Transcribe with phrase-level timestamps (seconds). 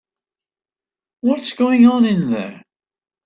[1.19, 2.63] What's going on in there?